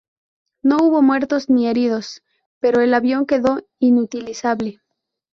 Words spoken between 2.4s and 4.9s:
pero el avión quedó inutilizable.